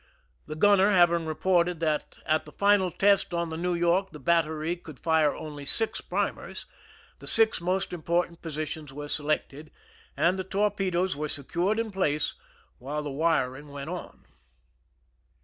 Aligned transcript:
The 0.47 0.55
gunner 0.55 0.89
having 0.89 1.27
reported 1.27 1.79
that 1.81 2.17
at 2.25 2.45
the 2.45 2.51
final 2.51 2.89
test 2.89 3.35
on 3.35 3.49
the 3.49 3.55
New 3.55 3.75
York 3.75 4.09
the 4.09 4.17
battery 4.19 4.75
could 4.75 4.99
fire 4.99 5.35
only 5.35 5.63
six 5.63 6.01
primers, 6.01 6.65
the 7.19 7.27
six 7.27 7.61
most 7.61 7.93
important 7.93 8.41
positions 8.41 8.91
were 8.91 9.09
selected, 9.09 9.69
and 10.17 10.39
the 10.39 10.43
torpedoes 10.43 11.15
were 11.15 11.29
secured 11.29 11.77
in 11.77 11.91
place 11.91 12.33
while 12.79 13.03
the 13.03 13.11
wiring 13.11 13.67
went 13.67 13.91
on. 13.91 14.25